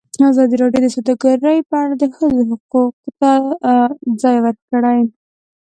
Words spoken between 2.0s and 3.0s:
د ښځو غږ